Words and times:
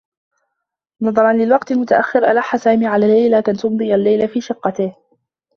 نظرا 1.01 1.33
للوقت 1.33 1.71
المتأخّر، 1.71 2.31
ألحّ 2.31 2.55
سامي 2.55 2.87
على 2.87 3.07
ليلى 3.07 3.41
كي 3.41 3.53
تمضي 3.53 3.95
اللّيلة 3.95 4.27
في 4.27 4.41
شقّته. 4.41 4.95